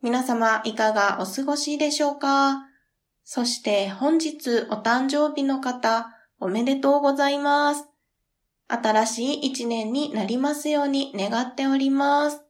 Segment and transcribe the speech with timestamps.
[0.00, 2.68] 皆様いかがお過ごしでしょうか？
[3.24, 7.84] そして本日お誕生日の方、おめでとうございます。
[8.68, 12.42] 新しい一年になりますように願っております。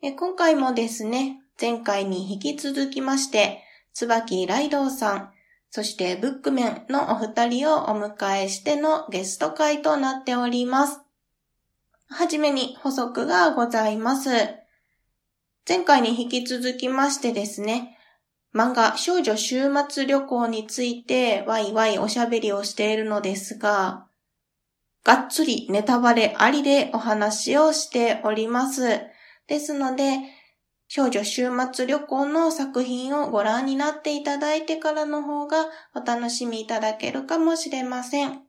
[0.00, 5.30] え今回もですね、前回に引き続きまして、椿ライドさん、
[5.68, 11.00] そしてブックメンのお二人をお迎えしてのゲスト会となっております。
[12.08, 14.30] はじめに補足がございます。
[15.68, 17.98] 前回に引き続きましてですね、
[18.54, 24.06] 漫画少女週末旅行についてワイワイおしゃべりをしているのですが、
[25.04, 29.02] がっつりネタバレありでお話をしております。
[29.46, 30.20] ですので、
[30.86, 38.40] 少女週末旅行の作品をご覧になっていただいてからの方がお楽しみいただけるかもしれません。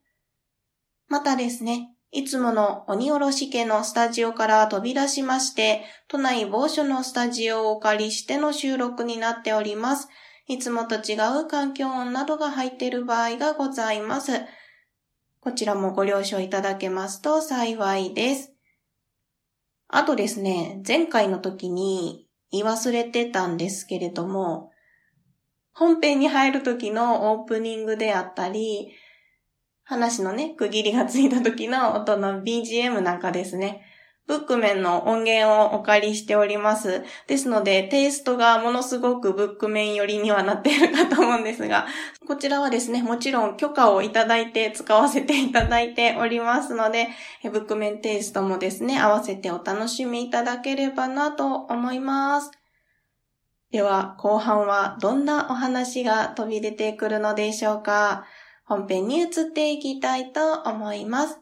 [1.09, 10.09] またですね、いつもの鬼おろし家のスタジオから飛び出しまして、都内某所のスタジオをお借りしての収録になっております。
[10.47, 14.31] いつもと違う環境音などが入っている場合がございます。
[15.39, 18.53] こちらもご了承いただけますと幸いです。
[19.87, 24.71] あとですね、前回の時に言い忘れてたんですけれども、
[25.73, 28.93] 本編に入る時のオープニングであったり、
[29.90, 33.82] 話のね、区切りがついた時の音の BGM なんかですね、
[34.28, 37.02] ブックメンの音源をお借りしております。
[37.26, 41.88] ですので、テイストがものすごくブックメン寄りにはなっているかと思うんですが、
[42.28, 47.08] こちらはですね、もちろん許可をいただいて使わせていただいておりますので、
[47.42, 52.52] ブックメンテイストもですね、合わせてお楽しみいただければなと思います。
[53.72, 58.26] では、後半はどんなお話が飛び出てくるのでしょうか？
[58.69, 61.39] 本編に移っていきたいと思います。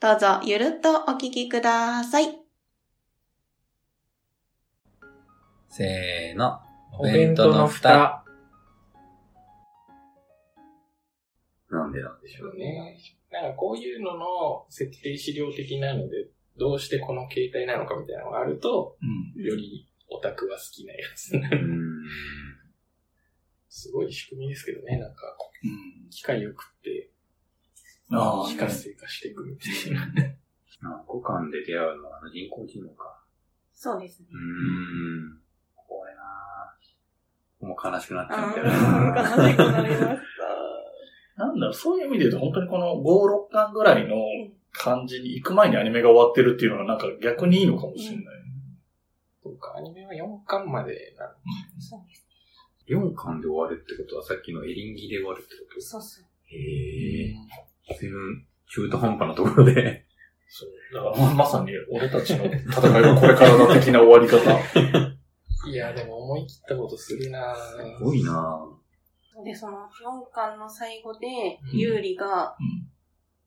[0.00, 2.40] どうぞゆるっとお聞きください。
[5.68, 6.60] せーの。
[6.98, 8.24] お弁当の蓋。
[11.70, 12.64] なんでなんでしょうね。
[12.64, 12.96] ね。
[13.30, 16.28] なんかこういうのの設定資料的なので、
[16.58, 18.96] どうしてこの形態なのかみたいなのがあると、
[19.36, 19.42] うん。
[19.42, 21.32] よりオタクは好きなやつ。
[23.74, 25.34] すごい仕組みですけどね、なんか、
[25.64, 25.66] う
[26.06, 26.10] ん。
[26.10, 27.10] 機械を食って、
[28.10, 30.02] ああ、非活性化していくみたいな。
[30.94, 33.24] あ五感で出会うのは人工知能か。
[33.72, 34.36] そうですねう。
[34.36, 35.40] ーん。
[35.74, 37.66] これなぁ。
[37.66, 41.44] もう悲しくなっちゃうんだようんな悲しくなりました。
[41.44, 43.02] なんだろう、そういう意味で言うと本当にこの5、
[43.48, 44.16] 6巻ぐらいの
[44.72, 48.24] 感じに行く前にアニメが終わってるっていうのはなんか逆にいいのかもしれない。
[49.42, 51.32] そうか、アニメは4巻までなの。
[51.80, 52.26] そうです。
[52.88, 55.80] 4巻で終わるってことはさっきのエリンギで終わるってこと？
[55.80, 56.24] そうそう。
[56.46, 57.34] へえ。
[58.00, 58.18] 全然
[58.68, 60.04] 中途半端なところで。
[60.48, 60.70] そう。
[60.94, 64.38] だからままさに俺たちの戦いはこれからだ的な終わり方。
[65.70, 69.44] いや、でも思い切ったことするなぁすごいなぁ。
[69.44, 71.26] で、その4巻の最後で、
[71.72, 72.88] うんユーリが、うん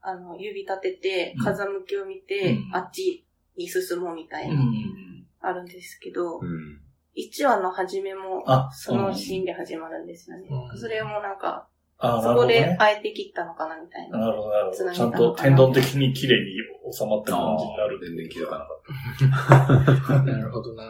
[0.01, 3.25] あの、指立ててう、ん風向きを見て、うんあっち
[3.57, 5.27] に進もうみたいな、ん。
[5.41, 6.81] あるんですけど、うん。
[7.15, 10.47] 1話の初めも、あ、そのシーンで始まるんですよね。
[10.49, 11.67] うんそれもなんか、
[11.97, 12.75] あ、なそこで。
[12.77, 14.19] あえて切ったのかなみたいな。
[14.19, 14.93] なるほど、なるほど。
[14.93, 16.51] ちゃんと天丼的に綺麗に
[16.91, 17.99] 収まった感じになる。
[17.99, 20.87] 全然気づかなかっなるほどなぁ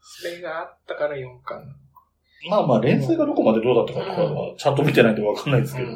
[0.00, 1.62] それがあったから4巻。
[2.48, 5.88] まあまあ、連載がどこまでどうだったかとかは、ちゃんと見てないとわかんないですけど。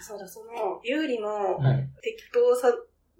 [0.00, 1.88] そうだ、その、ユーリのはい。
[2.02, 2.72] 適当さ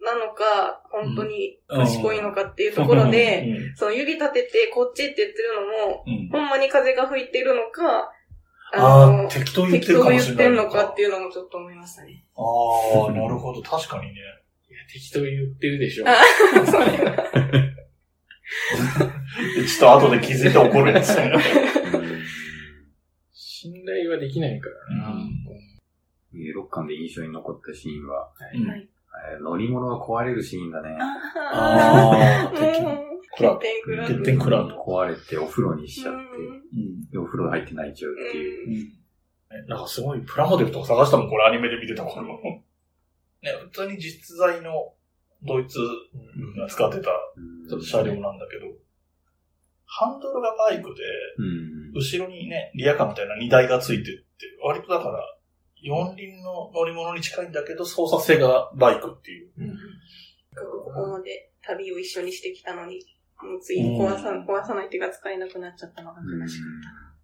[0.02, 8.12] なのか、本当に賢いのかっていうところで、うんその指立ててこっちって言ってるのも、うんほんまに風が吹いてるのか、
[8.72, 10.44] ああ、適当言って適当るかもしれない。
[10.44, 12.24] 言ってんのかっていうのもちょっと思いましたね。
[12.36, 12.41] あ
[13.08, 13.62] あ、なるほど。
[13.62, 14.12] 確かにね。
[14.12, 16.04] いや、適当言ってるでしょ。
[16.08, 16.14] あ
[16.66, 17.10] そうやな。
[19.56, 21.44] で ちょっと後で気づいて怒るんですよね。
[23.32, 25.30] 信頼はできないからな、うん
[26.32, 28.99] 6巻で印象に残ったシーンは、はいはいえー
[29.42, 30.97] 乗り物が壊れるシーンだね。
[31.53, 32.80] ああ、敵。
[32.83, 33.60] もう、クラブ。
[34.07, 34.72] 欠点クラブ。
[34.72, 37.10] 壊れてお風呂にしちゃって、うん。
[37.10, 38.68] でお風呂入って泣いちゃうっていう。
[38.68, 39.01] ね
[39.66, 42.22] なんかすごいプラモデルとか探したもん、これアニメで見てた頃。
[42.22, 44.95] ね、普通に実在の
[45.42, 45.78] ドイツ
[46.56, 48.66] が使ってたうんちょっと車両なんだけど、
[49.86, 51.03] ハンドルがバイクで、
[51.39, 51.92] うん。
[51.92, 54.24] 後ろにね、リアカーみたいな荷台がついてって、
[54.63, 55.18] 割とだから、
[55.82, 59.50] 四輪の乗り物に近いんだけど、操作性がバイクっていう。
[59.59, 59.68] うん。
[59.71, 63.04] ここまで旅を一緒にしてきたのに、
[63.42, 66.65] もうついに壊さ、うん壊さない手が使えなくなっちゃったのが悲しか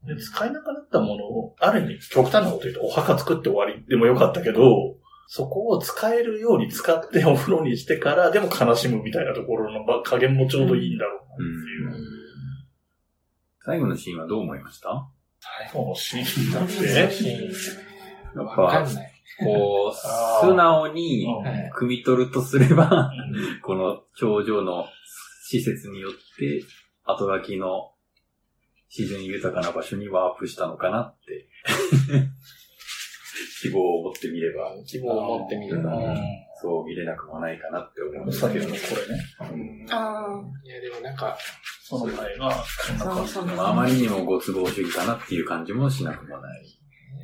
[0.05, 3.85] っで使えなくなったものを、ある意味、極端なこと言うと、お墓作って終わり。
[3.87, 4.97] でもよかったけど、
[5.29, 12.07] そこを使えるように使ってお風呂にしてから、でも悲しむみたいなところのまあ加減もちょうどいいんだろうなっていう。
[13.65, 15.09] 最後のシーンはどう思いました？
[15.41, 17.51] 最後のシーンだっ写て、真
[18.43, 19.13] やっわかぱんない。
[19.39, 21.27] こあーう、素直に
[21.79, 24.87] 汲み取るとすれば、うんこの頂上の
[25.45, 26.63] 施設によって、
[27.05, 27.93] 後書きの
[28.97, 31.49] 自然豊かな場所にワープしたのかなって、
[33.63, 35.97] 希望を持ってみれば、希望を持ってみれば。
[35.97, 36.17] うん
[36.59, 39.23] そう見れなくもないかなって思うんですさっきけどのこれね。
[39.83, 39.99] うんた。
[39.99, 41.37] あいや、でもなんか、
[41.83, 46.63] その前が、そんな感じそうそうまああまりにもご都合主義かなっていう感じもしなくもない。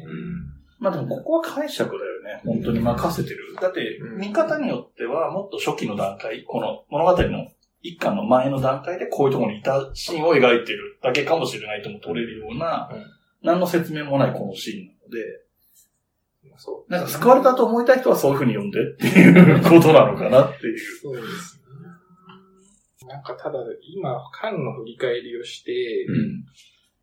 [0.04, 0.51] うん。
[0.82, 2.42] まあでもここは解釈だよね。
[2.44, 3.56] 本当に任せてる。
[3.60, 7.46] だってう、ん見方によっては、もっと初期の段階、この物語の
[7.82, 13.02] 一巻の前の段階でこういうところにいたシーンを描いてるだけかもしれないとも取れるような、うん
[13.44, 16.92] 何の説明もないこのシーンなので、そう。
[16.92, 20.78] なんか救われたと思いたい人はそういう風に読んでっていうことなのかなっていう。
[21.02, 21.60] そうです
[23.02, 23.08] ね。
[23.08, 23.58] なんかただ、
[23.96, 25.72] 今、缶の振り返りをして、
[26.08, 26.44] うん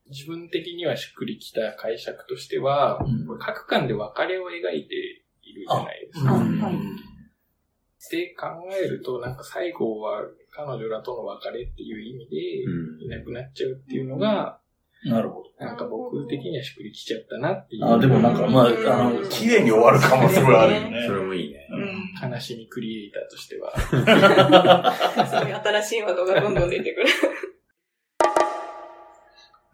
[0.09, 4.95] 自分的にはしっくりきた解釈としては、うんこれ各巻で別れを描いて
[5.41, 6.31] いるじゃないですか。
[6.31, 7.09] あはい
[8.11, 8.47] で考
[8.81, 10.21] えると、なんか最後は
[10.51, 14.59] 彼女らとの別れっていう意味で、うんいなくなっちゃうっていうのが、
[15.05, 15.65] なるほど。
[15.65, 17.85] なんか僕的にはしっくりきちゃったなっていう。
[17.85, 21.13] あでもなんか、まあ、あの、綺麗に終わる感もすごいあるよねそ。
[21.13, 21.67] れもいいね。
[21.71, 23.71] うん悲しみクリエイターとしては。
[24.85, 25.25] あ。
[25.27, 27.07] そういう新しいワードがどんどん出てくる。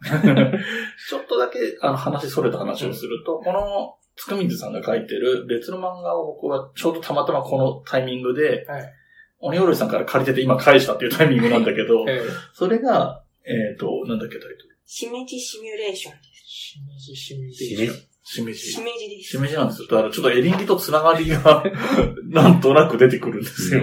[1.08, 8.92] ちょっとだけ、あの、話それた話をすると、この、つくみずさんが書いてる別の漫画を僕はちょうどたまたまこのタイミングで、はい。
[9.38, 14.56] 鬼おろしさんから借りてて今返したっていうタイミングなんだけど、 えー、それが、えっ、と、なんだっけタイトル？
[14.86, 16.44] しめじシミュレーションです。
[16.46, 17.92] しめじしめしめじ。
[18.22, 18.80] しめじし。
[18.80, 19.30] めじです。
[19.30, 19.88] しめじなんですよ。
[19.88, 21.64] だからちょっとエリンギとつながりが、
[22.24, 23.82] なんとなく出てくるんですよ。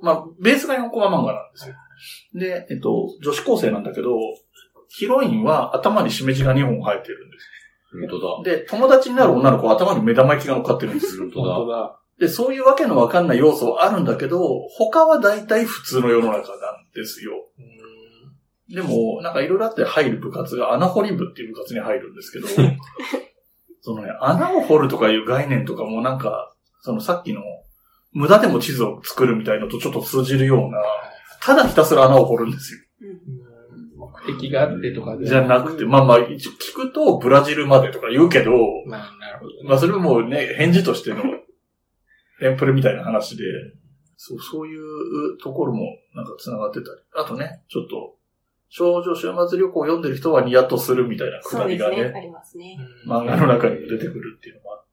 [0.00, 1.74] まあ、ベースが4コマ漫画なんですよ。
[2.34, 4.16] で、えっと、女子高生なんだけど、
[4.88, 7.48] ヒロインは頭にしめじが2本生えてるんです
[7.92, 8.56] 本当だ。
[8.58, 11.22] で、友達になる女の子は頭に目玉焼きが乗っかってるんですよ。
[11.22, 11.78] 本当だ。
[11.78, 12.00] だ。
[12.18, 16.44] で、そういうわけのわかんない要素はあるんだけど、他は大体普通の世の中なん
[16.94, 17.32] ですよ。
[18.68, 22.48] でも、なんかいろいろあって入る部活が穴掘り部っていう部活に入るんですけど、
[23.80, 27.42] そのね、穴を掘るとかいう概念とかもなんか、そのさっきの
[28.12, 30.82] 無駄でも地図を作るみたいのとちょっと通じるような、
[31.40, 32.80] ただひたすら穴を掘るんですよ。
[34.26, 38.52] うんうん目的があってとかでじゃなくて、まあまあ、一応聞くとブラジルまでとか言うけど、
[38.86, 39.68] まあ、なるほどね。
[39.68, 41.22] まあそれもね、返事としての
[42.40, 43.44] テンプレみたいな話で、
[44.16, 47.00] そう、そういうところもなんか繋がってたり。
[47.16, 48.16] あとね、ちょっと、
[48.70, 52.12] 少女週末旅行を読んでる人はニヤッとするみたいなくだりがね、ね。
[52.14, 52.76] ありますね。
[53.06, 54.88] うん漫画の中にも出てくるっていうのもあって。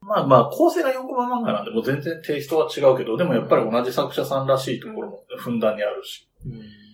[0.00, 6.28] まあまあ、構成が4コマ漫画なんで、もう全然テイストは違うけど、でもやっぱり同じ作者さんらしいところもふんだんにあるし。
[6.44, 6.87] うん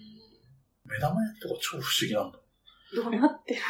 [0.87, 2.39] 目玉焼きとか超不思議なんだ。
[2.95, 3.61] どうなってる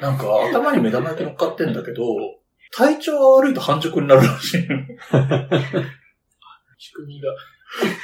[0.00, 0.10] の？
[0.10, 2.04] なんか頭に目玉焼き乗っかってんだけど、
[2.72, 4.76] 体調が悪いと半熟になるらしいの。
[6.78, 7.32] 仕組みが。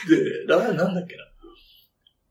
[0.09, 1.25] で、なんだっけな。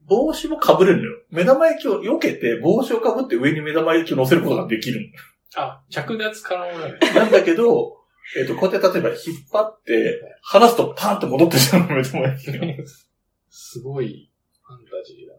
[0.10, 1.18] 帽子も被れるのよ。
[1.30, 5.12] 目玉焼きを避けて、帽子を被って上に目玉焼きを乗せることができる
[5.56, 7.00] あ、着脱可能なのね。
[7.14, 7.22] の。
[7.22, 7.98] なんだけど、
[8.38, 9.18] えっ、と、こうやって例えば引っ
[9.52, 12.60] 張って、離すとパーンって戻ってしまうの、目玉焼きが。
[13.50, 14.32] すごい
[14.64, 15.39] ファンタジーだな。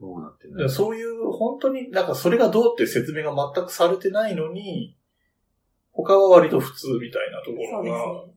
[0.00, 4.96] どうなってそういう、本当に、なんかそれがどうって説明が全くされてないのに、
[5.92, 8.34] 他は割と普通みたいなところが。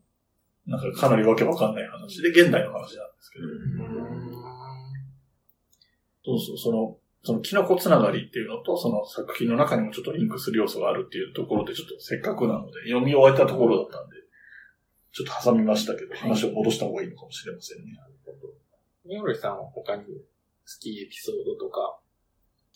[0.68, 3.46] なんかかなりわけわかんない話で、現代の話なんですけど。
[6.26, 14.18] そうそう、その、そのキノコつながりっていうのと、その作品の中にもちょっとリンクする要素があるっていうところで、ちょっとせっかくなので、読み終えたところだったんで、
[15.14, 17.98] ちょっと挟みましたけど、話を戻した方がいいのかもしれませんね。
[19.06, 20.04] ニオルさんは他に
[20.67, 22.00] 好きエピソードとか、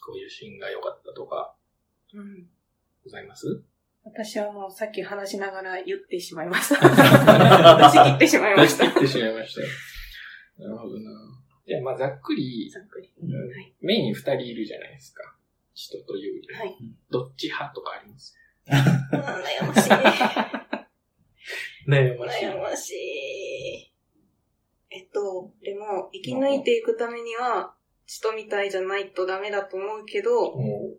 [0.05, 1.53] こういうシーンが良かったとか、
[2.13, 2.47] うん
[3.03, 3.63] ございます？
[4.03, 6.75] 私はもうさっき話しながら言ってしまいました。
[7.77, 8.85] 出し切ってしまいました。
[8.85, 9.67] 出し切ってしまいましたよ。
[10.57, 11.11] なるほどな。
[11.67, 13.13] じゃあ、まあ、ざっくり、ざっくり。
[13.21, 15.35] うんはいメインに二人いるじゃないですか。
[15.73, 16.55] 人というより。
[16.55, 16.75] はい。
[17.11, 18.35] どっち派とかあります？
[18.67, 18.73] うん
[19.19, 19.91] 悩ましい。
[21.87, 22.45] 悩ましい。
[22.45, 23.93] 悩ましい。
[24.93, 27.73] えっと、でも、生き抜いていくためには、
[28.11, 30.97] チトみたいじゃないとダメだと思うけど、も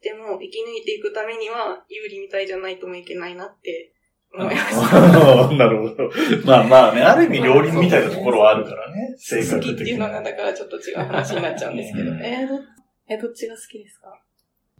[0.00, 3.92] でも、生き抜いていくためには、有利みたいじゃないともいけないなって
[4.32, 5.50] う思いました。
[5.54, 6.10] なるほど。
[6.46, 9.14] まあまあね、ある意味両輪みたいなところはあるからね。
[9.20, 12.10] 性格的好きっていうのが、だからちょっと違う話になっちゃうんですけど。
[12.10, 12.58] うんえー、ど、
[13.10, 14.06] え、どっちが好きですか？
[14.08, 14.18] どっ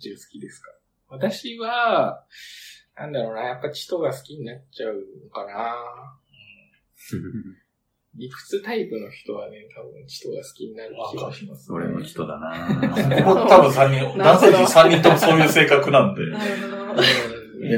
[0.01, 0.71] ちが好きですか？
[1.09, 2.25] 私は、
[2.97, 5.77] なんだろうな、やっぱチトが好きになっちゃうのかな。
[8.17, 16.23] 理屈タイプの人はね、多分チトが好きになる気がします、俺の人だな多分三人、 男性陣三人ともそういう性格なんで。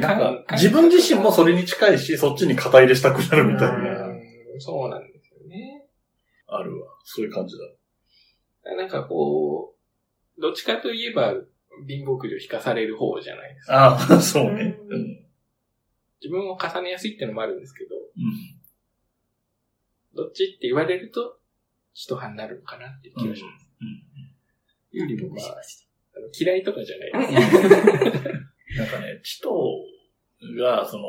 [0.00, 4.22] なんか、自分自身もそれに近いし、そっちに肩入れしたくなるみたいな、うん
[4.58, 5.86] そうなんですよね。
[6.46, 6.86] あるわ。
[7.04, 7.56] そういう感じ
[8.64, 8.76] だ。
[8.76, 9.74] なんかこ
[10.38, 11.34] う、どっちかといえば、
[11.88, 13.84] 貧乏くじを引かされる方じゃないですか。
[13.86, 14.78] ああ、そうね。
[14.88, 15.26] ううんん。
[16.20, 18.61] 自分を重ねやすいってのもあるんですけど、うん。
[20.14, 21.38] どっちって言われると、
[21.94, 23.66] チト派になるのかなっていう気がします。
[24.92, 25.46] よりもまあ、
[26.16, 27.32] あの嫌いとかじゃない。
[27.32, 28.24] です。
[28.78, 29.50] なんかね、チト
[30.58, 31.04] が、その、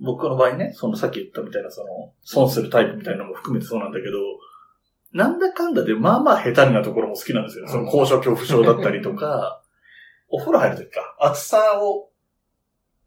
[0.00, 4.12] 僕の場合ね、そのさっき言ったみたいな、その、損するタイプみたいなのも含めてそうなんだけど、
[5.12, 7.68] なんだかんだで、まあまあ下手なところも好きなんですよ。
[7.68, 9.62] その高所恐怖症だったりとか、
[10.28, 12.10] お風呂入るときか、暑さを、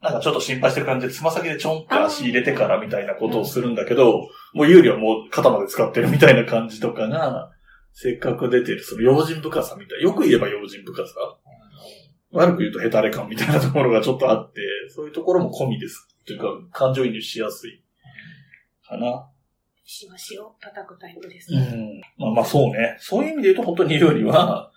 [0.02, 7.52] なんかちょっと心配してる感じで、つま先でちょんって足入れてからみたいなことをするんだけど、もう有利はもう肩まで使ってるみたいな感じとかが、
[7.94, 10.02] せっかく出てる、その用心深さみたい。
[10.02, 11.14] よく言えば用心深さ？
[12.32, 14.62] 悪く言うとヘタレ感みたいなところがちょっとあって、
[14.94, 16.08] そういうところも込みです。
[16.28, 17.82] というか、感情移入しやすい。
[18.88, 19.28] かな。
[19.84, 21.58] しばしを叩くタイプですう。
[21.58, 22.02] ん。
[22.18, 22.98] まあまあそうね。
[23.00, 24.72] そういう意味で言うと本当に有利は、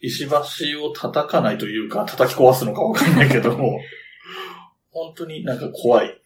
[0.00, 3.78] 石橋を叩かないというか、叩き壊すのかわかんないけども、
[4.90, 6.20] 本当になんか怖い。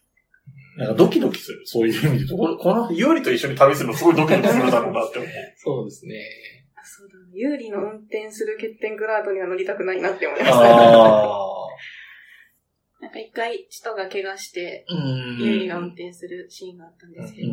[0.77, 1.63] なんかドキドキする。
[1.65, 5.31] そういう意味で言うと、このこの有利と一緒に旅するのすごいドキドキするだろうなって思う。
[5.57, 6.17] そうですね。
[6.75, 10.59] あそうだ、有利の運転する欠点グラードには乗りたくないなって思いました。
[10.59, 11.55] あ
[13.01, 14.87] なんか一回、チトが怪我して。
[15.39, 17.49] 有利が運転するシーンがあったんですけど、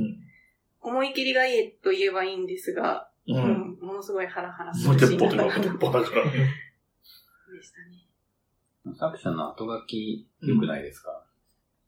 [0.81, 3.77] 思い切りがいいと言えばいいんですが、うん。
[3.81, 6.23] ものすごいハラハラす無るシーン鉄砲という鉄砲だから。
[8.97, 11.23] 作者の後書き、良くないですか、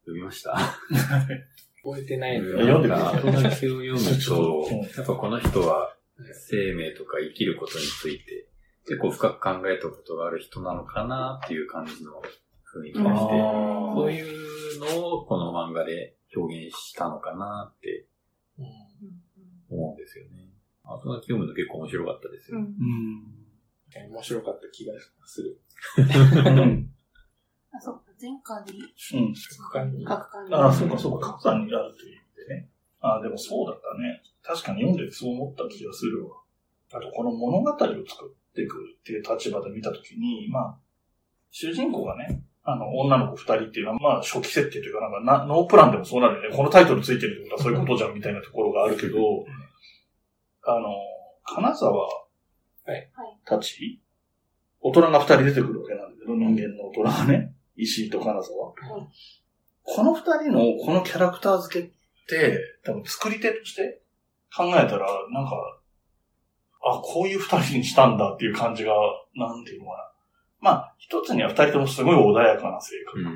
[0.05, 0.55] 読みました？
[1.83, 5.95] 覚えてないの読んでくなんれか後書きを読むとうん、やっぱこの人は
[6.47, 8.47] 生命とか生きることについて
[8.85, 12.21] 結構深く考えたことがある人なのかなっていう感じの
[12.73, 14.21] 雰囲気がして、あそうい
[14.75, 18.07] うのをこの漫画で表現したのかなって
[18.59, 18.65] うん
[19.69, 20.49] 思うんですよね。
[20.83, 22.59] 後書き読むの結構面白かったですよ。
[22.59, 22.65] うん。
[22.65, 24.11] うん。
[24.11, 24.93] 面白かった気が
[25.25, 25.59] する。
[25.97, 26.01] う
[26.65, 26.89] ん。
[27.71, 29.33] あ、そっか、前回にうん。
[29.71, 30.53] 他に各巻に。
[30.55, 32.69] ああ、そうか、そうか、各さんにあるという意味でね。
[33.01, 34.21] ああ、でもそうだったね。
[34.41, 36.37] 確かに読んでてそう思った気がするわ。
[36.93, 40.77] あと、この物語を作っていくっていう立場で見たときに、まあ、
[41.51, 46.55] 主人公がね、あの、女の子二人っていうのは、まあ、初期設定というか、なんかな、ノープランでもそうなるよね。
[46.55, 49.17] このタイトルついてるってことはそういうことじゃんみたいなところがあるけど、
[50.65, 50.95] あの、
[51.43, 52.09] 金沢は
[52.95, 53.09] い
[53.45, 54.01] たち、
[54.83, 58.67] 大人が二人出てくるわけなんだけど、人間の大人がね、石井と金沢。
[58.67, 58.73] はい
[59.83, 61.91] この二人のこのキャラクター付けっ
[62.27, 64.01] て、多分作り手として
[64.55, 65.79] 考えたら、なんか、
[66.85, 68.93] あ、こういう二人にしたんだっていう感じが、
[69.35, 69.97] なんていうのかな。
[70.59, 73.19] まあ、一つには二人ともすごい穏やかな性格。
[73.19, 73.27] うん。
[73.27, 73.31] う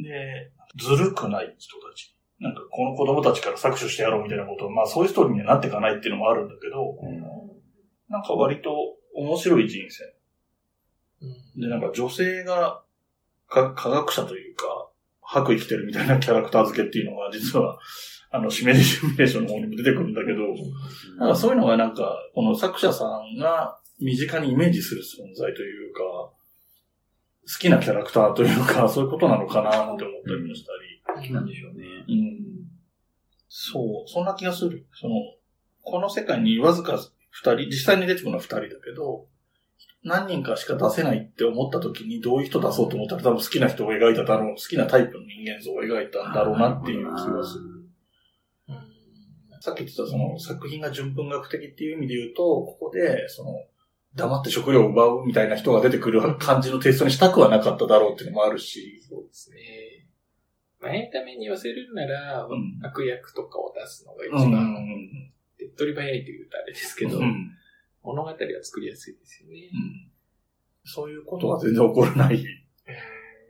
[0.00, 0.02] ん。
[0.02, 2.16] で、ずるくない人たち。
[2.40, 6.96] なんか、この子供たちから搾取してやろうみたいなことを、まあそういうストーリーにはなっていかないっていうのもあるんだけど、
[8.08, 8.70] なんか割と
[9.18, 10.04] 面白い人生。
[11.22, 11.60] うん。
[11.60, 12.82] で、なんか女性が
[13.48, 14.88] か科学者というか、
[15.20, 17.78] 白生きてるみたいなキャラクター付けっていうのが、実は、
[18.30, 20.38] あの、シミュレーションの方にも出てくるんだけど、
[21.18, 26.34] なんかそういうのがなんか、この作者さんが身近にイメージする存在というか、好
[27.58, 30.72] きなキャラクターというか、そういうことなのかなって思ったりもした
[31.22, 31.32] り。
[31.32, 31.86] なんでしょうね。
[32.06, 32.38] うん。
[33.48, 34.86] そう、そんな気がする。
[34.92, 35.14] その、
[35.82, 36.98] この世界にわずか
[37.38, 39.26] 二人、実際に出てくるのは二人だけど、
[40.02, 47.78] 何人かしか出せないって思った時にどういう人出そうと思ったら多分好きな人を描いただろう、好きなタイプの人間像を描いたんだろうなっていう気がする。
[49.60, 53.50] さっき言ってたその作品が純文学的っていう意味で言うと、ここで、その、
[54.14, 59.56] 黙って食料を奪うみたいな人が出てくる感じのテイストにしたくはなかっただろうっていうのもあるし、そうですね。
[60.80, 64.52] まあ、エンタメに寄せるなら、うん悪役とかを出すのが一うん。
[64.52, 64.76] 番、
[65.58, 67.54] 手っ取り早いというとあれですけど、うん
[68.02, 69.70] 物語は作りやすいですよね。
[69.72, 70.10] うん
[70.90, 72.42] そういうことは全然起こらない。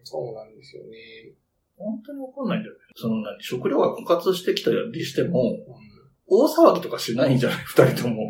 [0.03, 0.88] そうなんですよね。
[1.77, 2.81] 本当に怒んないんだよね。
[2.97, 5.55] その何、食料が枯渇してきたりしても、
[6.27, 7.59] 大騒ぎとかしないんじゃない？
[7.65, 8.29] 二人とも。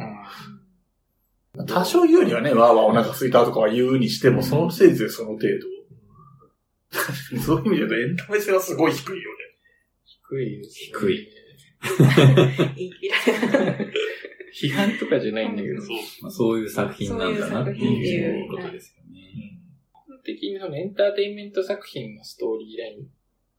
[1.66, 7.40] 多少言うにはね、わーわーお腹空いたとかは言うにしても、そのせいぜいその程度。
[7.40, 9.36] そういう意味で言うとエンタメ性はすごい低いよね。
[10.28, 11.28] 低いです、低い。
[12.76, 13.92] 言い切られない
[14.52, 15.82] 批判とかじゃないんだけど、
[16.22, 19.60] まあ、そういう作品なんだなってそういうことですよね。
[19.92, 23.06] 基本的にそのエンターテインメント作品のストーリーラインっ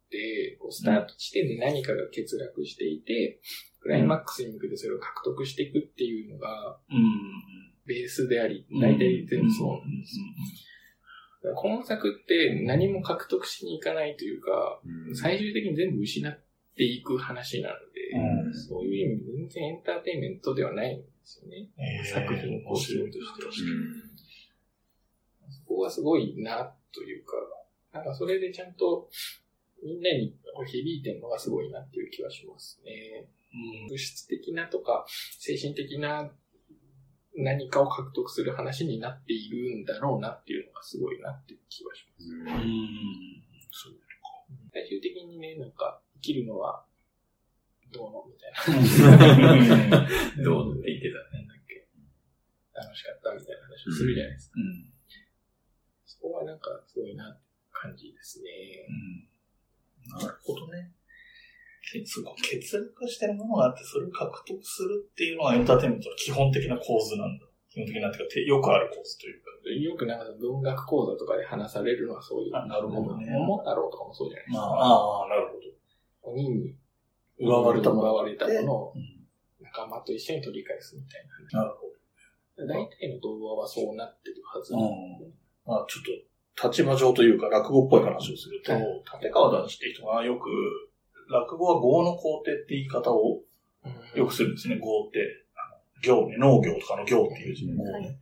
[0.10, 3.40] て、こうスタート地点で何かが欠落していて、
[3.80, 7.50] クライマックスに向けてそれを獲得していくっていうのがうん。
[7.90, 10.26] ベースであり、大体全部そうなんですよ。
[11.42, 16.40] だから今作って何も獲得しに行かないというか、うん最終的に全部失っ
[16.78, 21.70] ていく話なので、うんそういう意味で全然エンターテインメントではないんですよね。
[21.78, 23.50] えー作品構成としては。
[23.50, 24.10] うん
[25.52, 27.32] そこがすごいな、というか、
[27.94, 29.10] なんかそれでちゃんと
[29.84, 30.36] みんなに
[30.68, 33.28] 響いてるのがすごいなっていう気はしますね。
[33.88, 35.06] 物質的なとか
[35.40, 36.32] 精神的な
[37.36, 42.30] 何かを獲得する話になっているんだろうなっていうのがすごいなっていう気はします。
[42.30, 42.40] うん。
[42.42, 43.44] うん。
[43.72, 43.94] そう
[44.74, 46.84] 最終的にね、なんか生きるのは
[47.92, 48.54] どうのみたい
[49.90, 50.06] な。
[50.44, 50.78] どう？
[50.78, 51.46] って言ってたね。
[51.48, 51.88] だっけ
[52.74, 53.34] 楽しかった？
[53.34, 54.62] みたいな話をするじゃないですか。
[54.62, 54.94] うん。
[56.06, 57.42] そこはなんかすごいなって
[57.72, 58.86] 感じですね。
[60.10, 60.92] なるほどね。
[61.90, 67.46] 欠欠落してるものがあって、それを獲得するっていうのがエンターテインメントの基本的な構図なんだ。
[67.70, 69.50] 基本的なっていうかて、よくある構図というか。
[69.70, 72.56] よくなんか文学講座とかで話されるのはそういう。
[72.56, 74.68] あなるほどね桃太郎とかもそうじゃないですまか。
[74.68, 76.32] あ、ああ、なるほど。
[76.32, 76.76] 鬼に
[77.40, 79.20] 奪われたもの奪われたものをうん
[79.62, 81.88] 仲間と一緒に取り返すみたいなるほ
[82.66, 82.74] な。
[82.74, 84.74] 大体の動画はそうなってるはず。
[84.74, 84.86] うんど。
[85.66, 86.04] まあ、ちょっ
[86.58, 88.84] と、立場上というか、落語っぽい話をすると、はい
[89.22, 90.50] 立川談志って人がよく、
[91.32, 93.42] 落語は業の工程って言い方を
[94.16, 95.20] よくするんですね、業って。
[95.56, 98.20] あの業ね、農業とかの業っていう字ね、業ね。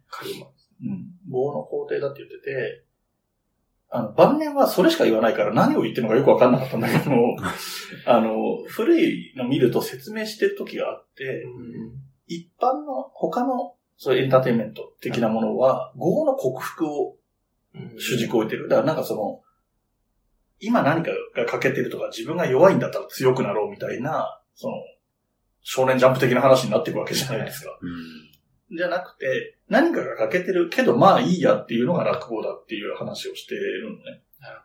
[0.84, 1.10] うん。
[1.32, 2.84] 業の工程だって言ってて、
[3.90, 7.38] あの、晩年はそれしか言わないから何を言ってるのかよくわかんなかったんだけども、
[8.06, 11.46] あの、古いの見ると説明してる時があって、
[12.28, 17.16] 一般の他のそういうエンターテインメント的なものは、業の克服を
[17.98, 18.68] 主軸を置いてる。
[18.68, 19.42] だからなんかその、
[20.60, 24.76] 今何かが欠けてるとか自分が弱いんだったら強くなろうみたいな、その、
[25.62, 27.72] 少年ジャンプ的な話になっていくわけじゃないですか。
[28.76, 34.22] じゃなくて、何かが欠けてるけどまあいいやっていうのが落語だっていう話をしてるのね。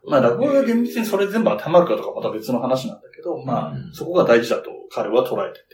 [0.07, 5.67] まあ落語が厳密にそれ全部当てはまるかとかまた別の話なんだけど、まあうんそこが大事だと彼は捉えてて、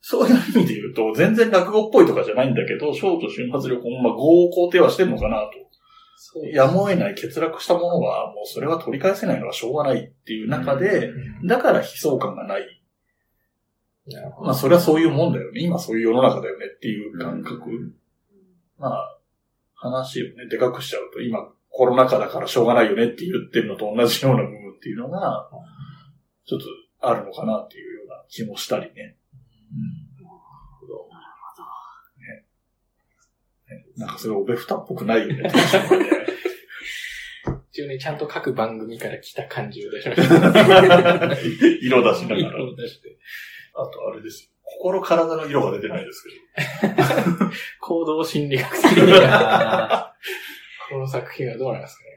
[0.00, 5.68] そういう意味で言うと全然落語っぽいとかじゃないんだけど、ショート瞬発力もまあ合を肯定はしてるのかなと。
[6.52, 12.77] やむを得ない欠落したものはもうそれは取り返せないのはしょうがないっていう中で、うんだから悲壮感がない。
[14.10, 15.60] なるほどまあそれはそういうもんだよね。
[15.60, 17.94] 今そういう世の中だよねっていう感覚。
[18.78, 19.18] まあ、
[19.74, 25.48] 話をね、でかくしちゃうと、今コロナ禍だからしょうがないよねって言ってるのと同じような部分っていうのが、
[26.46, 26.66] ちょっと
[27.00, 28.94] あるのかなっていうような気もしたりね。
[28.94, 29.16] ね
[33.96, 35.50] なんかそれオベフタっぽくないよね。
[37.70, 40.34] 一応ね、ちゃんと各番組から来た感じを出しました。
[41.80, 42.38] 色出しながら。
[42.40, 43.16] 色を出して。
[43.80, 44.50] あとあれですよ。
[44.64, 46.30] 心体の色が出てないですけ
[47.80, 50.14] 行動心理学い的やな、
[50.90, 52.08] この作品はどうなんですかね。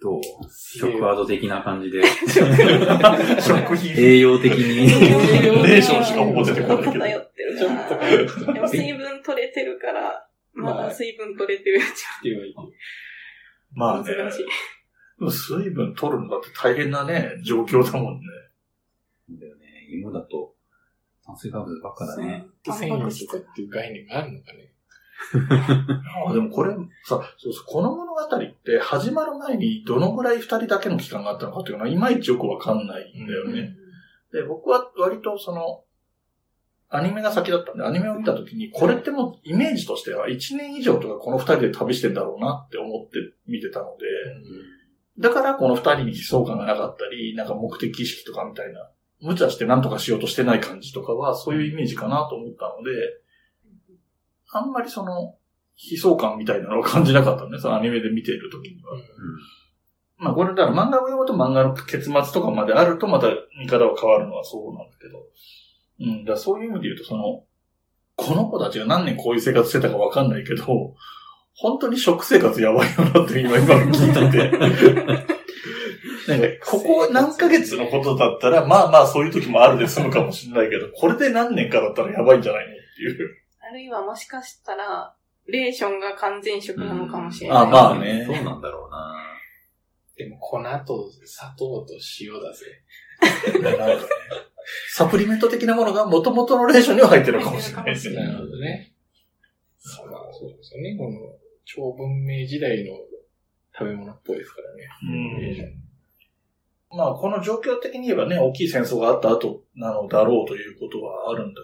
[0.00, 0.20] どう？
[0.50, 2.06] 食アド的な感じで、ど。
[2.06, 3.92] 食品。
[3.96, 4.88] 栄養的に。
[4.88, 7.56] レーションしかもう出てこないけど偏ってる。
[8.54, 11.86] でも水分取れてるから、まだ水分取れてるうちっ
[12.22, 12.68] ていうのは
[13.72, 14.14] まあね。
[15.30, 18.20] 水分取るのだって大変なね、状況だもんね。
[19.38, 19.86] だよね。
[19.92, 20.54] 芋だと
[21.30, 22.46] 炭水化物ばっかだね。
[22.64, 22.72] と
[23.26, 24.72] かっていう概念があるのかね。
[26.26, 33.76] あでもこれ、さ、そうそう、この物語って始まる前にどのぐらい二人だけの期間があったのかっていうのは、いまいちよくわかんないんだよね。
[34.32, 35.84] で、僕は割とその、
[36.88, 44.06] アニメが先だったんで、アニメを見たときに、これってもうイメージとしては1年以上とかこの二人で旅してんだろうなって思って見てたので、
[45.18, 48.90] だからこの二人に悲壮感がなかったり、なんか目的意識とかみたいな、
[49.22, 52.90] 無茶して何とかしようとしてない感じとかは、そういうイメージかなと思ったので、
[54.52, 55.36] あんまりその、
[55.76, 58.90] 悲壮感みたいなのを感じなかったんです、そのアニメで見ているときには。
[60.18, 63.28] まあこれだから漫画を読むと漫画の結末とかまであるとまた
[63.58, 65.24] 見方が変わるのはそうなんだけど。
[66.00, 67.44] うん、だそういう意味で言うとその、
[68.16, 70.94] この子たちが何年こういう生活してたかわかんないけど、
[71.54, 75.36] 本当に食生活やばいよなって今今聞いてて。
[76.30, 83.36] なんか、ここ何ヶ月のことだったら、まあまあそういう時もあるで済むかもしれないけど、これで何年かだったらやばいんじゃないのっていう。
[83.60, 85.14] あるいはもしかしたら、
[85.46, 87.58] レーションが完全食なのかもしれない。
[87.58, 89.16] あまあねそうなんだろうな。
[90.16, 91.86] でも粉と砂糖と
[92.20, 92.82] 塩だぜ。
[93.62, 93.96] なんかね、
[94.92, 98.16] サプリメント的なものが元々のレーションには入ってるのかもしれないですね。
[98.16, 98.92] なるほどね。
[99.78, 100.96] そうまあそうですよね。
[100.96, 101.18] この
[101.64, 102.92] 超文明時代の
[103.72, 104.88] 食べ物っぽいですからね。
[105.02, 105.89] うん
[106.92, 111.60] まあ、この状況的に言えばね、大きい戦争があった後なのだろうということはあるんだ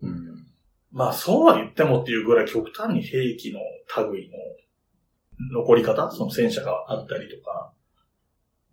[0.00, 0.46] けど、うん。
[0.90, 3.60] まあ、そうは言ってもっていうぐらい極端に兵器の
[4.10, 4.36] 類の
[5.52, 7.72] 残り方、その戦車があったりとか、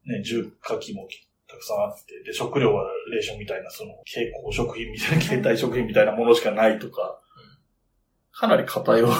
[0.06, 1.08] ね、重火器も
[1.48, 7.20] たくさんあって、で、食料はレーションみたいな、その、蛍光食品みたいな、携帯食品みたいなものしかないとか、
[8.32, 9.12] かなり偏っ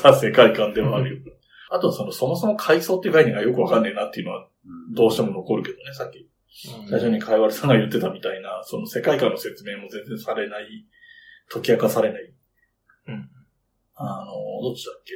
[0.00, 1.32] た世界観ではあるよ。
[1.70, 4.48] あと、その、そもそも階層っていう概念がよくわかんねえなっていうのは、
[4.94, 6.26] どうしても残るけどね、さっきうん
[6.88, 10.86] 最初に会話さんが言ってたみたいな、その世界観の説明も全然されない、
[11.48, 12.32] 解き明かされない。
[13.08, 13.30] うん。
[13.94, 15.12] あの、どっちだっけ？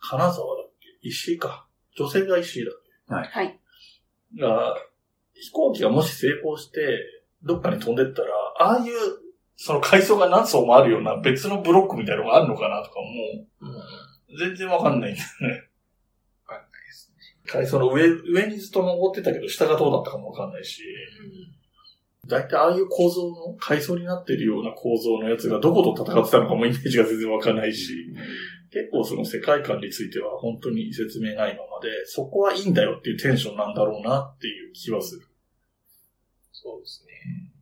[0.00, 1.08] 金沢だっけ？
[1.08, 1.66] 石井か。
[1.96, 3.58] 女性が石井だっはい。
[4.34, 4.76] けが、
[5.34, 7.00] 飛行機がもし成功して、
[7.42, 8.94] どっかに飛んでったら、ああいう、
[9.56, 13.06] その階層が何層もあるような別のブロックみたいなのがあるのかなとかも
[13.60, 14.38] うん。
[14.38, 15.65] 全然わかんないんだよね。
[17.46, 17.78] かんないですね。
[17.78, 20.82] 階層の上、上にずっと登ってたけど、下がどうだったかもわかんないし。
[22.26, 27.94] 大体ああいう構造の、階層になってるような構造のやつがどこと戦ってたのかもイメージが全然わかんないし、
[28.72, 35.22] 結構その世界観については本当に説明ないままで、そこはいいんだよっていうテンションなんだろうなっていう気はする。
[36.52, 37.52] そうですね。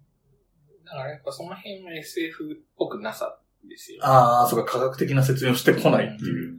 [0.85, 4.03] だからやっぱその辺は SF っぽくなさですよね。
[4.05, 6.55] ああ、そうか、科学的な説明をしてこないっていう。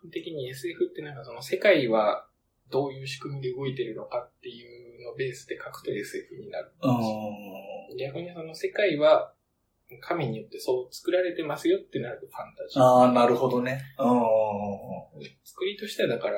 [0.00, 2.27] 基本的に SF ってなんかその世界は
[2.70, 8.10] どういう仕組みで動いてるのかっていうのをベースで書くと SF になるんですうよ。
[8.10, 9.32] 逆にその世界は
[10.00, 12.82] 神によってそう作られてますよってなるとファンタジー。
[12.82, 13.80] ああ、なるほどね。
[13.98, 14.20] うん。
[15.44, 16.36] 作りとしてはだから、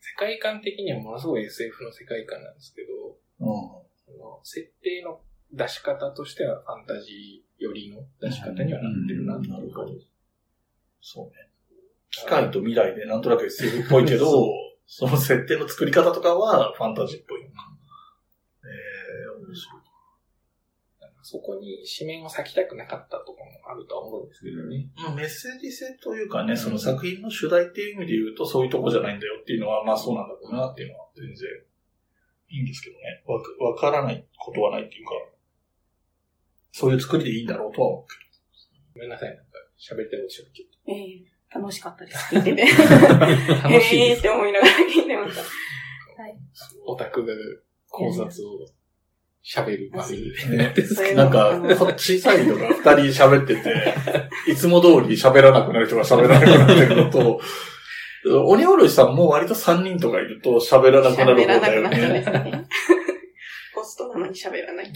[0.00, 2.88] 世界観的にはものすごい SF の世界観なんですけど、
[3.40, 3.86] うん。
[4.06, 5.20] その設定の
[5.52, 10.10] 出し方としてはファンタジー寄りの出し方にはなってるなっていうなるほど感じ。
[11.00, 11.32] そうね。
[12.10, 14.26] 機械と未来でなんとなく SF っぽいけど、
[14.86, 17.56] その設定の作り方とかはファンタジーっぽいのか。
[18.64, 19.82] ええ面白い。
[21.28, 24.88] そこに紙面を割きたくなかったとかもあるとは思うんですけどね。
[24.96, 31.48] まあメッセージ性というかね、その作品の主題っていう意味で言うと、そういうとこじゃないんだよっていうのは、まあそうなんだろうなっていうのは全然
[32.50, 33.24] いいんですけどね。
[33.26, 35.10] わかわからないことはないっていうか、
[36.70, 38.06] そういう作りでいいんだろうとは思う
[38.94, 39.44] ごめんなさい、なんか
[39.76, 42.34] 喋ってほしいけええ楽しかったです。
[42.34, 42.64] 聞いてて。
[42.64, 42.68] ど。
[43.68, 45.42] 楽しいですええって思いながら聞いてました。
[46.22, 46.36] はい。
[46.86, 47.32] オタクが
[47.88, 48.58] 考察を
[49.44, 51.14] 喋る番組けどね。
[51.14, 51.50] なんか、
[51.96, 53.94] 小さい人が二人喋ってて、
[54.50, 57.40] いつも通り喋らなくなる人が喋らなくなってるのと、
[58.44, 62.24] 鬼おろしさんも割と三人とかいると喋らなくなる方喋らなだよくなっちゃうんでね。
[62.24, 62.68] すね。
[63.72, 64.92] ホストなのに喋らない。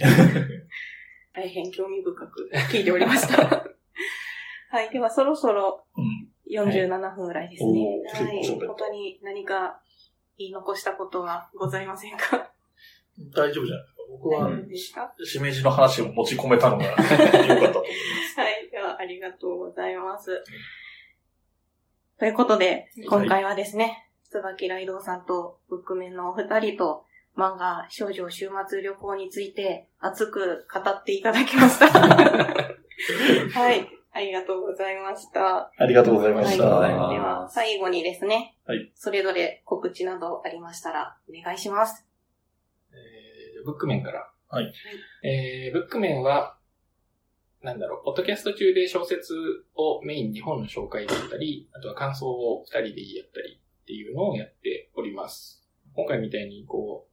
[1.32, 3.36] 大変興味深く聞いておりました。
[4.72, 4.90] はい。
[4.90, 5.89] ではそろそろうん
[6.50, 8.00] 47分ぐらいですね。
[8.12, 8.46] はい。
[8.66, 9.80] 本当に何か
[10.38, 12.50] 言い残したことはございませんか？
[13.34, 15.02] 大丈夫じゃないですか。
[15.12, 17.66] 僕はしめじの話を持ち込めたのが 良かったと思いま
[18.34, 18.40] す。
[18.40, 18.68] はい。
[18.70, 20.42] では、ありがとうございます。
[22.18, 27.04] ということで、今回はですね、椿ライドウさんとブックメンのお二人と、
[27.36, 31.86] 漫画少女週末旅行について熱く語っていただきました。
[33.54, 33.88] はい。
[34.12, 35.70] ありがとうございました。
[35.77, 36.64] ありがとうございました。
[36.64, 42.07] はいでは、最後にですね、はいそれぞれ告知などありましたら、お願いします。
[42.92, 44.31] えーブックメンから。
[44.49, 44.73] はい。
[45.23, 46.57] えーブックメンは、
[47.62, 49.35] なんだろう、ポッドキャスト中で小説
[49.75, 55.62] をメインに本の紹介だったり、あとは感想を二人で言い合ったりっていうのをやっております。
[55.94, 57.07] 今回みたいに、こ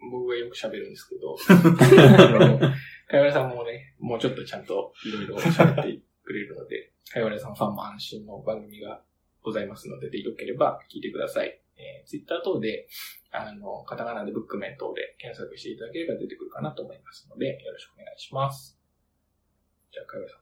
[0.00, 9.02] う、僕がよく喋るんですけど、 あの、かいわれさんもね、もうちょっとちゃんといろいろ喋ってくれるので、かいわれさんファンも安心の番組が
[9.42, 11.60] ございますので、でよければ聞いてください。
[11.76, 12.88] えー、ツイッター等で、
[13.30, 18.78] あの、カタカナでブックメン等で検索していただければ出てくるかなと思いますので、よろしくお願いします。
[19.92, 20.40] じゃあ、かいわれさん。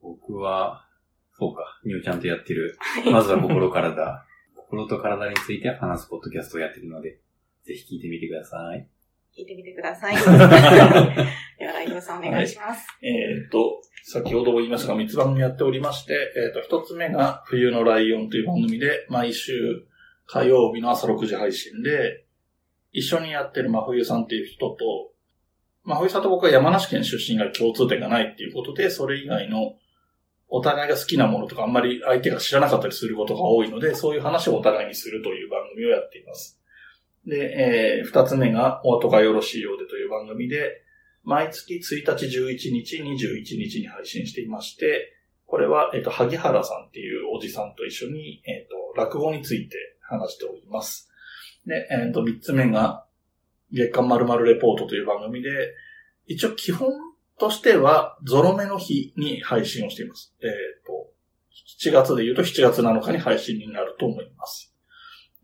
[0.00, 0.86] 僕は、
[1.32, 2.76] そうか、ニューちゃんとやってる。
[3.10, 4.24] まずは心体。
[4.54, 7.20] 心と体について話すポッドキャストをやってるので、
[7.64, 8.88] ぜひ聞いてみてください。
[9.36, 10.16] 聞いてみてください。
[11.58, 12.86] では、ライドウさんお願いします。
[13.02, 13.80] えっ、と、
[14.10, 19.84] 先ほども言いましたが、三つ番組やっておりまして、えっ、と、一つ目が、冬のライオンという番組で、毎週
[20.24, 22.24] 火曜日の朝6時配信で、
[22.90, 24.76] 一緒にやってる真冬さんっていう人と、
[25.84, 29.74] 真冬さんと僕は山梨県出身が共通点がないっていうことで、それ以外の
[30.48, 36.58] お互いが好きなものとかあんまり相手が知らなかったりすることが多いので、そういう話をお互いにするという番組をやっています。
[37.26, 40.82] で、えー、二つ目がお後がよろしいようでという番組で、
[41.28, 45.12] 毎月1日、11日、21日に配信していまして、
[45.44, 51.10] これは、えっ、と、萩原さんっていうおじさんと一緒に、えっ、と、落語について話しております。
[51.66, 53.04] で、えっ、と、三つ目が、
[53.70, 55.50] 月刊〇〇レポートという番組で、
[56.26, 56.92] 一応基本
[57.38, 60.34] としては、ゾロ目の日に配信をしています。
[60.40, 60.48] えっ、
[60.86, 61.12] と、
[61.78, 64.74] 7月で言うと7月7日に配信になると思います。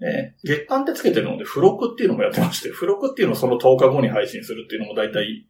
[0.03, 5.47] え月間ってつけてるので、付録っていうのもやってまして、付録っていうのをその10日後に配信するっていうのも大体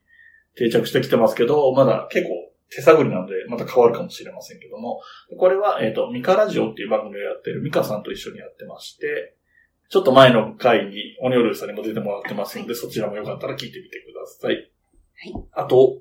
[0.56, 2.30] 定着してきてますけど、まだ結構
[2.70, 5.00] 手探りなので、また変わるかもしれませんけども、
[5.38, 9.36] これは、えっ、と、ミカラジオっていう番組をやってるミカさんと一緒にやってまして、
[9.90, 14.54] ちょっと前の回にオニオルさんにも出てもらってますので、そちらもよかったら聞いてみてください。
[14.54, 15.44] はい。
[15.52, 16.00] あと、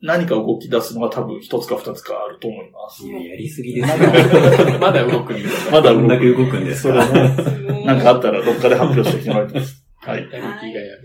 [0.00, 3.10] 何か動き出すのは多分一つか二つかあると思いますい。
[3.10, 3.98] や、やりすぎですよ。
[4.80, 6.08] まだ動くんですまだ動く。
[6.08, 9.84] だけ動くんですかそれねなんかあったらどっかで発表してきてもらいます。
[9.98, 10.28] はい。
[10.28, 10.96] 打撃がや。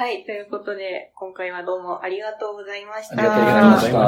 [0.00, 0.24] はい。
[0.24, 3.16] ということで、今回はどうもありがとうございました。
[3.18, 3.98] ありがとうございました。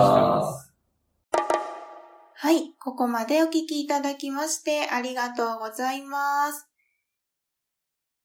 [2.35, 2.73] はい。
[2.81, 6.67] ここまでお聞きいただきまして、ありがとうございます。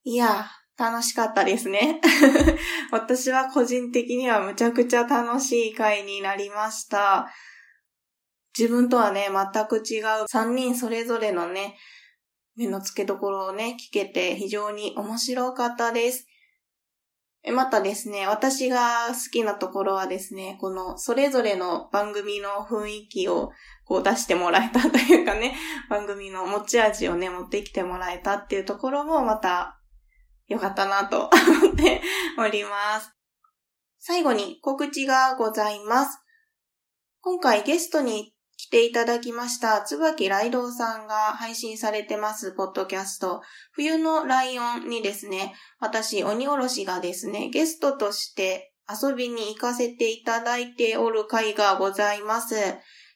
[0.05, 0.45] いや、
[0.77, 1.99] 楽しかったですね。
[2.93, 7.27] 私は個人的にはむちゃくちゃ楽しい回になりました。
[8.57, 11.77] 自分とはね、全く違う3人それぞれのね、
[12.55, 16.29] 目の付けどころをね、聞けて非常に面白かったです。
[17.47, 23.51] えまたですね、私が好きなところはですね、このそれぞれの番組の雰囲気を
[23.85, 25.55] こう出してもらえたというかね、
[25.89, 29.79] 番組の持ち味をね、持ってきてもらえたっていうところもまた
[30.47, 31.29] 良かったなと
[31.63, 32.01] 思って
[32.37, 33.15] おります。
[33.97, 36.19] 最後に告知がございます。
[37.21, 43.41] 今回ゲストに来ていただきました、椿ライドウさんが配信されてます、ポッドキャスト、
[43.71, 52.55] 冬のライオンにですね、私、鬼おろしがですね、ゲストとして遊びに行かせていただいておる回がございます。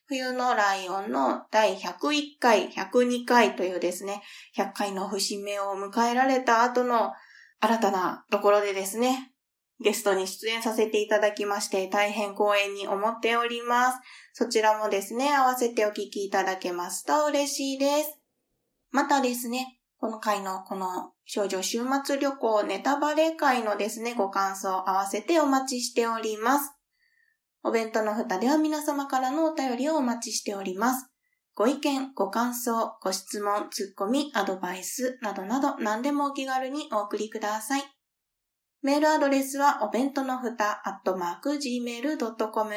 [0.06, 4.22] 冬のライオンの第101回、102回というですね、
[4.56, 7.14] 100回の節目を迎えられた後の
[7.62, 9.31] 新たなところでですね、
[9.84, 14.00] ゲストに出演させていただきまして大変光栄に思っております。
[14.34, 18.18] そちらもですね、合わせてお聞きいただけますと嬉しいです。
[18.92, 26.74] またですね、この回のこの少女週末旅行ネタバレ会のですね、ご感想合わせてお待ちしております。
[27.64, 31.12] お弁当の蓋では皆様からのお便りをお待ちしております。
[31.54, 38.01] ご意見、ご感想、ご質問、ツッコミ、アドバイスなどなど何でもお気軽にお送りください。
[38.84, 42.74] メールアドレスはお弁当のふた、アットマーク、gmail.com。